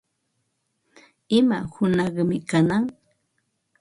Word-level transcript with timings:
¿Ima 1.39 1.59
hunaqmi 1.73 2.37
kanan? 2.49 2.83